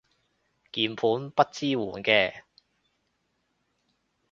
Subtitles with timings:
[0.03, 0.03] 鍵
[0.95, 2.41] 盤不支援嘅